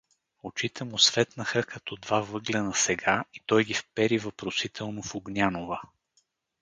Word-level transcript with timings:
Очите 0.43 0.83
му 0.83 0.97
светнаха 0.99 1.63
като 1.63 1.95
два 1.95 2.21
въглена 2.21 2.75
сега 2.75 3.23
и 3.33 3.41
той 3.45 3.63
ги 3.63 3.73
впери 3.73 4.17
въпросително 4.17 5.03
в 5.03 5.15
Огнянова. 5.15 5.81